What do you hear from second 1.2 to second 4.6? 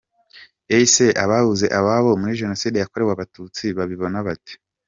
ababuze ababo muri Jenoside yakorewe Abatutsi babibona bate?.